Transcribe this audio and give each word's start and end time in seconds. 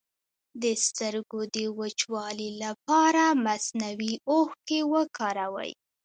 د 0.61 0.63
سترګو 0.85 1.39
د 1.55 1.57
وچوالي 1.79 2.49
لپاره 2.63 3.23
مصنوعي 3.45 4.13
اوښکې 4.31 4.79
وکاروئ 4.93 5.71